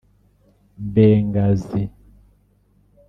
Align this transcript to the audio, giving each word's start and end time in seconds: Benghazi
Benghazi 0.93 1.81